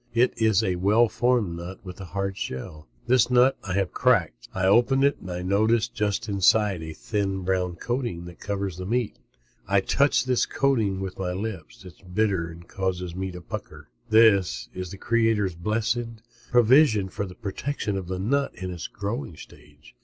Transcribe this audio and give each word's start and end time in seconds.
It 0.15 0.33
is 0.41 0.63
a 0.63 0.77
well 0.77 1.07
formed 1.07 1.57
nut 1.57 1.79
with 1.85 2.01
a 2.01 2.05
hard 2.05 2.35
shell. 2.35 2.87
This 3.05 3.29
nut 3.29 3.55
I 3.63 3.73
have 3.73 3.89
is 3.89 3.93
cracked. 3.93 4.49
I 4.51 4.65
open 4.65 5.03
it 5.03 5.19
and 5.19 5.29
I 5.29 5.43
notice 5.43 5.87
just 5.87 6.27
inside 6.27 6.81
a 6.81 6.91
thin, 6.93 7.43
brown 7.43 7.75
coating 7.75 8.25
that 8.25 8.39
covers 8.39 8.77
the 8.77 8.85
meat. 8.87 9.19
I 9.67 9.79
touch 9.79 10.25
this 10.25 10.47
coating 10.47 11.05
to 11.07 11.13
my 11.19 11.33
lips. 11.33 11.85
It 11.85 11.93
is 11.93 12.01
bitter 12.01 12.49
and 12.49 12.67
causes 12.67 13.13
me 13.15 13.29
to 13.29 13.41
pucker 13.41 13.89
my 14.09 14.17
lips. 14.17 14.67
This 14.69 14.69
is 14.73 14.89
the 14.89 14.97
Creator's 14.97 15.53
blessed 15.53 16.23
provision 16.49 17.07
for 17.07 17.27
the 17.27 17.35
protection 17.35 17.95
of 17.95 18.07
the 18.07 18.17
nut 18.17 18.55
in 18.55 18.71
its 18.73 18.87
growing 18.87 19.37
stage. 19.37 19.95